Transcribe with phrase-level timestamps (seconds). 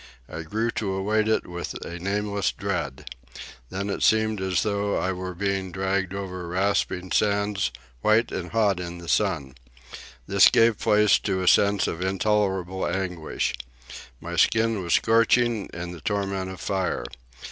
[0.27, 3.07] I grew to await it with a nameless dread.
[3.69, 7.69] Then it seemed as though I were being dragged over rasping sands,
[8.01, 9.53] white and hot in the sun.
[10.25, 13.53] This gave place to a sense of intolerable anguish.
[14.19, 17.05] My skin was scorching in the torment of fire.